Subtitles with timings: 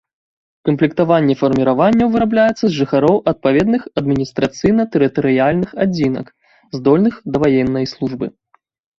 [0.67, 6.25] Камплектаванне фарміраванняў вырабляецца з жыхароў адпаведных адміністрацыйна-тэрытарыяльных адзінак,
[6.79, 8.25] здольных да ваеннай службы.